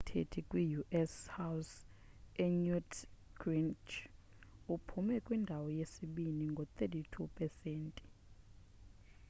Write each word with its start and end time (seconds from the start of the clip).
owayekubasisithethi 0.03 0.41
kwi-u.s 0.49 1.13
house 1.37 1.73
unewt 2.45 2.91
gingrich 3.41 3.91
uphume 4.73 5.15
kwindawo 5.25 5.67
yesibini 5.77 6.43
ngo-32 6.53 7.15
pesenti 7.37 8.05